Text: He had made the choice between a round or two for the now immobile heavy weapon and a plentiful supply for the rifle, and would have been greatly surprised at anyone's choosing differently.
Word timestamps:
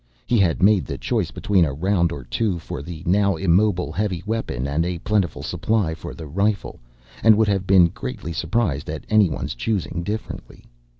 He 0.25 0.39
had 0.39 0.63
made 0.63 0.87
the 0.87 0.97
choice 0.97 1.29
between 1.29 1.63
a 1.63 1.73
round 1.73 2.11
or 2.11 2.23
two 2.23 2.57
for 2.57 2.81
the 2.81 3.03
now 3.05 3.35
immobile 3.35 3.91
heavy 3.91 4.23
weapon 4.25 4.65
and 4.67 4.83
a 4.83 4.97
plentiful 4.97 5.43
supply 5.43 5.93
for 5.93 6.15
the 6.15 6.25
rifle, 6.25 6.79
and 7.21 7.37
would 7.37 7.47
have 7.47 7.67
been 7.67 7.85
greatly 7.89 8.33
surprised 8.33 8.89
at 8.89 9.05
anyone's 9.11 9.53
choosing 9.53 10.01
differently. 10.01 10.65